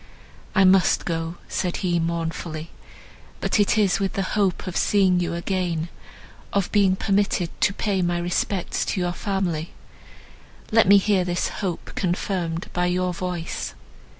"I 0.55 0.63
must 0.63 1.05
go," 1.05 1.35
said 1.47 1.77
he 1.85 1.99
mournfully, 1.99 2.71
"but 3.39 3.59
it 3.59 3.77
is 3.77 3.99
with 3.99 4.13
the 4.13 4.23
hope 4.33 4.65
of 4.65 4.75
seeing 4.75 5.19
you 5.19 5.35
again, 5.35 5.89
of 6.53 6.71
being 6.71 6.95
permitted 6.95 7.51
to 7.61 7.71
pay 7.71 8.01
my 8.01 8.17
respects 8.17 8.83
to 8.85 8.99
your 8.99 9.13
family; 9.13 9.73
let 10.71 10.87
me 10.87 10.97
hear 10.97 11.23
this 11.23 11.49
hope 11.49 11.91
confirmed 11.93 12.67
by 12.73 12.87
your 12.87 13.13
voice." 13.13 13.75